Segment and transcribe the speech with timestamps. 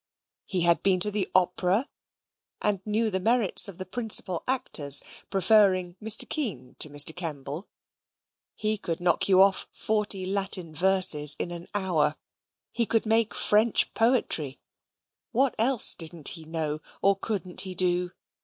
[0.47, 1.87] He had been to the Opera,
[2.59, 6.27] and knew the merits of the principal actors, preferring Mr.
[6.27, 7.15] Kean to Mr.
[7.15, 7.69] Kemble.
[8.55, 12.17] He could knock you off forty Latin verses in an hour.
[12.71, 14.59] He could make French poetry.
[15.33, 18.11] What else didn't he know, or couldn't he do?